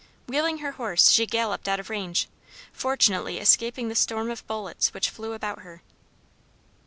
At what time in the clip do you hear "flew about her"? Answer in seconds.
5.11-5.83